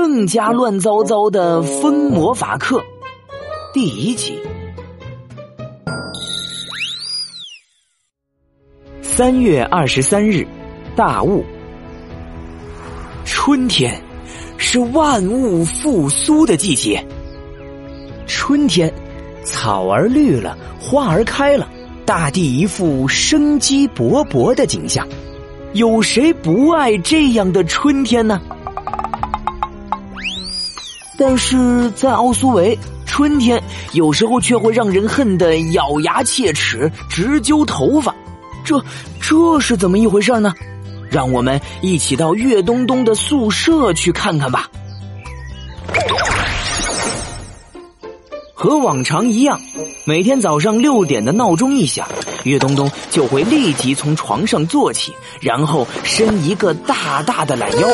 [0.00, 2.80] 更加乱糟糟的风魔法课
[3.74, 4.38] 第一集。
[9.02, 10.46] 三月二十三日，
[10.94, 11.44] 大雾。
[13.24, 14.00] 春天
[14.56, 17.04] 是万物复苏的季节。
[18.28, 18.94] 春天，
[19.42, 21.68] 草儿绿了，花儿开了，
[22.06, 25.04] 大地一副生机勃勃的景象。
[25.72, 28.40] 有谁不爱这样的春天呢？
[31.18, 33.60] 但是在奥苏维，春天
[33.92, 38.14] 有时候却会让人恨得咬牙切齿、直揪头发。
[38.64, 38.80] 这
[39.20, 40.54] 这是怎么一回事呢？
[41.10, 44.70] 让我们一起到岳东东的宿舍去看看吧。
[48.54, 49.60] 和往常一样，
[50.04, 52.06] 每天早上六点的闹钟一响，
[52.44, 57.88] 岳东东就会立即从床上坐起，然后伸一个大大的懒腰，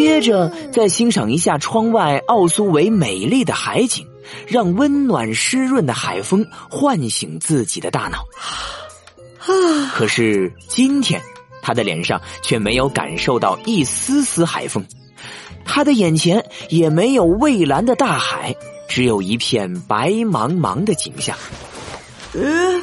[0.00, 4.06] 接着再欣赏一下窗外奥苏维美丽的海景，
[4.46, 8.24] 让温暖湿润的海风唤醒自己的大脑。
[9.92, 11.20] 可是今天，
[11.62, 14.84] 他的脸上却没有感受到一丝丝海风。
[15.64, 18.56] 他的眼前也没有蔚蓝的大海，
[18.88, 21.36] 只有一片白茫茫的景象。
[22.32, 22.82] 嗯，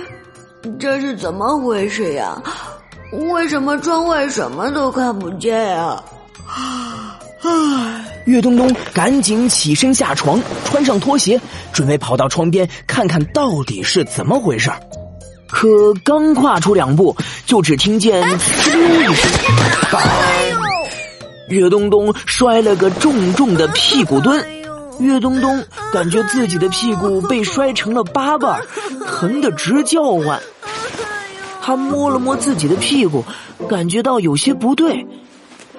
[0.80, 2.42] 这是怎么回事呀？
[3.32, 5.84] 为什么窗外什么都看不见呀？
[5.84, 6.04] 啊！
[8.26, 11.40] 岳东东赶紧起身下床，穿上拖鞋，
[11.72, 14.70] 准备跑到窗边看看到底是怎么回事。
[15.50, 19.32] 可刚跨出两步，就只听见“呲”一声，
[21.48, 24.46] 岳东东摔了个重重的屁股墩，
[25.00, 28.62] 岳东东感觉自己的屁股被摔成了八瓣，
[29.08, 30.42] 疼得直叫唤。
[31.62, 33.24] 他摸了摸自己的屁股，
[33.70, 35.08] 感觉到有些不对。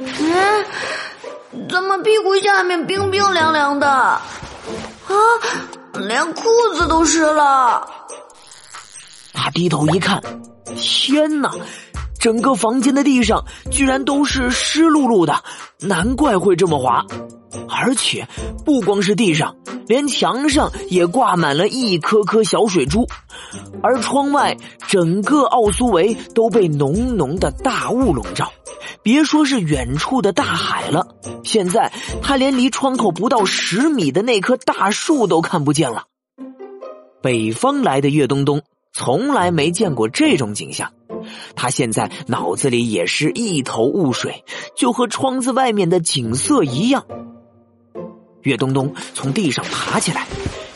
[0.01, 0.65] 嗯，
[1.69, 3.89] 怎么屁股下面冰冰凉凉的？
[3.89, 4.23] 啊，
[5.95, 6.43] 连裤
[6.75, 7.89] 子都湿了。
[9.33, 10.23] 他低头一看，
[10.77, 11.51] 天哪！
[12.19, 15.43] 整个房间的地上居然都是湿漉漉的，
[15.81, 17.07] 难怪会这么滑。
[17.69, 18.27] 而且
[18.65, 23.07] 不光是地上，连墙上也挂满了一颗颗小水珠。
[23.83, 24.57] 而窗外，
[24.89, 28.53] 整个奥苏维都被浓浓的大雾笼罩，
[29.03, 31.93] 别说是远处的大海了，现在
[32.23, 36.05] 他连离窗口不到十米的那棵大树都看不见了。
[37.23, 38.63] 北方来的岳东东。
[38.91, 40.93] 从来没见过这种景象，
[41.55, 44.43] 他现在脑子里也是一头雾水，
[44.75, 47.07] 就和窗子外面的景色一样。
[48.43, 50.27] 岳东东从地上爬起来，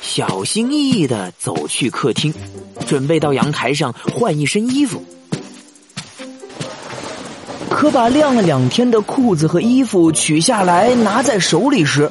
[0.01, 2.33] 小心翼翼的走去客厅，
[2.87, 5.03] 准备到阳台上换一身衣服。
[7.83, 12.09] 可把晾了两天的裤子和衣服取下来拿在手里时，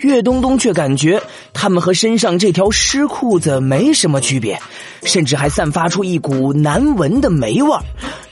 [0.00, 1.22] 岳东东却感觉
[1.54, 4.60] 他们和身上这条湿裤子没什么区别，
[5.04, 7.80] 甚至还散发出一股难闻的霉味儿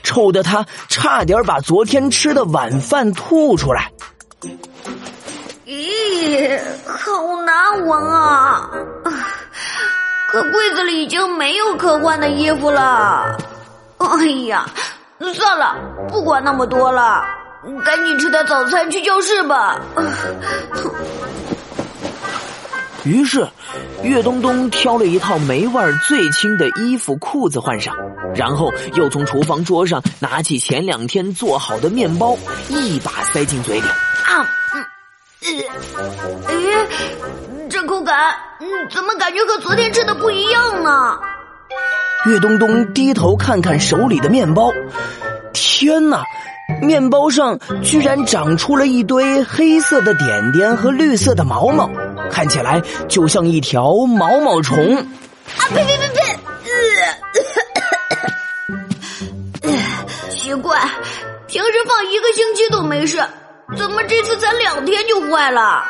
[0.03, 3.91] 臭得他差点把昨天吃的晚饭吐出来。
[5.65, 8.69] 咦，好难闻啊！
[10.29, 13.35] 可柜子里已经没有可换的衣服了。
[13.97, 14.69] 哎呀，
[15.33, 15.75] 算了，
[16.09, 17.23] 不管那么多了，
[17.85, 19.79] 赶紧吃点早餐去教室吧。
[23.03, 23.47] 于是，
[24.03, 27.95] 岳东东挑了一套霉味最轻的衣服、裤子换上，
[28.35, 33.87] 然后又从厨房桌上拿起前两天做好的面包，一把塞进嘴里。
[33.87, 34.85] 啊，嗯，
[36.47, 36.53] 哎，
[37.69, 38.35] 这口感，
[38.89, 41.17] 怎么感觉和昨天吃的不一样呢？
[42.25, 44.73] 岳东东低头看看手里的面包，
[45.59, 46.23] 天哪，
[46.81, 51.89] 面包上居然长出了一堆黑色的点点和绿色的毛毛。
[52.29, 54.95] 看起来就像一条毛毛虫。
[54.95, 56.21] 啊呸呸呸呸！
[59.63, 60.79] 呃，奇怪，
[61.47, 63.17] 平时放一个星期都没事，
[63.75, 65.83] 怎么这次才两天就坏了？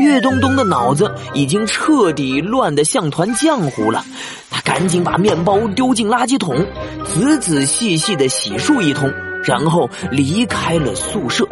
[0.00, 4.04] 岳东东的脑子已经彻底乱得像团浆糊了，
[4.50, 6.66] 他赶紧把面包丢进垃圾桶，
[7.04, 9.12] 仔仔细细的洗漱一通，
[9.44, 11.46] 然后离开了宿舍。